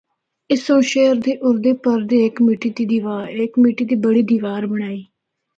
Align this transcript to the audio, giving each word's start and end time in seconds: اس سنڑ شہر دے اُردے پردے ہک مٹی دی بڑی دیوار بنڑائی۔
اس 0.51 0.59
سنڑ 0.67 0.81
شہر 0.91 1.15
دے 1.25 1.33
اُردے 1.43 1.71
پردے 1.83 2.17
ہک 2.25 2.35
مٹی 3.63 3.83
دی 3.89 3.95
بڑی 4.03 4.21
دیوار 4.31 4.61
بنڑائی۔ 4.69 5.01